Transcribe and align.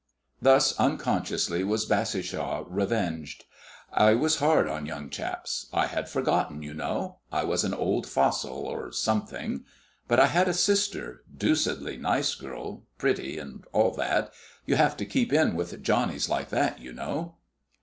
Thus 0.41 0.73
unconsciously, 0.79 1.63
was 1.63 1.85
Bassishaw 1.85 2.65
revenged. 2.67 3.45
I 3.93 4.15
was 4.15 4.37
hard 4.37 4.67
on 4.67 4.87
young 4.87 5.11
chaps. 5.11 5.67
I 5.71 5.85
had 5.85 6.09
forgotten, 6.09 6.63
you 6.63 6.73
know. 6.73 7.19
I 7.31 7.43
was 7.43 7.63
an 7.63 7.75
old 7.75 8.07
fossil, 8.07 8.63
or 8.65 8.91
something. 8.91 9.63
But 10.07 10.19
I 10.19 10.25
had 10.25 10.47
a 10.47 10.55
sister, 10.55 11.21
deuced 11.37 11.81
nice 11.81 12.33
girl, 12.33 12.81
pretty, 12.97 13.37
and 13.37 13.63
all 13.73 13.91
that. 13.91 14.33
You 14.65 14.75
have 14.75 14.97
to 14.97 15.05
keep 15.05 15.31
in 15.31 15.55
with 15.55 15.83
Johnnies 15.83 16.27
like 16.27 16.49
that, 16.49 16.79
you 16.79 16.93
know. 16.93 17.35